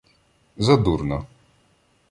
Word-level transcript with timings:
Задурно. 0.65 1.19